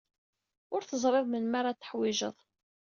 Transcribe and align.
Ur 0.73 0.81
teẓriḍ 0.83 1.25
melmi 1.27 1.55
ara 1.59 1.75
t-teḥwijeḍ. 1.75 2.35